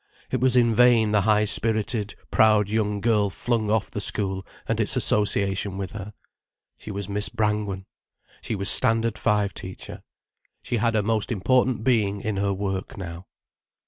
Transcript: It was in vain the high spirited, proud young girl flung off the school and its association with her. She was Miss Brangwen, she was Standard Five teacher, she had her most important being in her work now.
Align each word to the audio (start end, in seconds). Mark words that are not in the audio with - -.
It 0.31 0.41
was 0.41 0.55
in 0.55 0.73
vain 0.73 1.11
the 1.11 1.21
high 1.21 1.45
spirited, 1.45 2.15
proud 2.31 2.69
young 2.69 3.01
girl 3.01 3.29
flung 3.29 3.69
off 3.69 3.91
the 3.91 4.01
school 4.01 4.43
and 4.67 4.79
its 4.79 4.95
association 4.95 5.77
with 5.77 5.91
her. 5.91 6.15
She 6.79 6.89
was 6.89 7.07
Miss 7.07 7.29
Brangwen, 7.29 7.85
she 8.41 8.55
was 8.55 8.67
Standard 8.67 9.19
Five 9.19 9.53
teacher, 9.53 10.01
she 10.63 10.77
had 10.77 10.95
her 10.95 11.03
most 11.03 11.31
important 11.31 11.83
being 11.83 12.19
in 12.19 12.37
her 12.37 12.51
work 12.51 12.97
now. 12.97 13.27